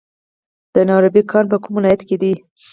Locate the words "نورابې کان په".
0.89-1.57